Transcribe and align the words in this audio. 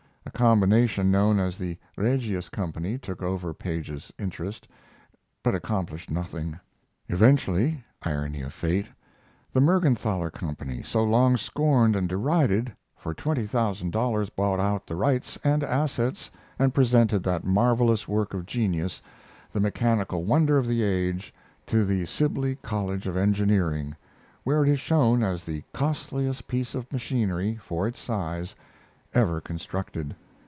A 0.23 0.29
combination 0.41 1.11
known 1.11 1.39
as 1.39 1.57
the 1.57 1.77
Regius 1.97 2.47
Company 2.47 2.97
took 2.97 3.21
over 3.23 3.53
Paige's 3.55 4.13
interest, 4.19 4.67
but 5.43 5.53
accomplished 5.55 6.09
nothing. 6.11 6.57
Eventually 7.09 7.83
irony 8.03 8.41
of 8.43 8.53
fate 8.53 8.85
the 9.51 9.59
Mergenthaler 9.59 10.31
Company, 10.31 10.83
so 10.83 11.03
long 11.03 11.37
scorned 11.37 11.95
and 11.95 12.07
derided, 12.07 12.71
for 12.95 13.13
twenty 13.15 13.45
thousand 13.47 13.91
dollars 13.91 14.29
bought 14.29 14.59
out 14.59 14.85
the 14.87 14.95
rights 14.95 15.37
and 15.43 15.63
assets 15.63 16.31
and 16.57 16.73
presented 16.73 17.23
that 17.23 17.43
marvelous 17.43 18.07
work 18.07 18.33
of 18.33 18.45
genius, 18.45 19.01
the 19.51 19.59
mechanical 19.59 20.23
wonder 20.23 20.57
of 20.57 20.65
the 20.67 20.81
age, 20.83 21.33
to 21.67 21.83
the 21.83 22.05
Sibley 22.05 22.55
College 22.57 23.05
of 23.07 23.17
Engineering, 23.17 23.95
where 24.43 24.63
it 24.63 24.69
is 24.69 24.79
shown 24.79 25.23
as 25.23 25.43
the 25.43 25.63
costliest 25.73 26.47
piece 26.47 26.73
of 26.75 26.91
machinery, 26.93 27.55
for 27.57 27.87
its 27.87 27.99
size, 27.99 28.55
ever 29.13 29.41
constructed. 29.41 30.15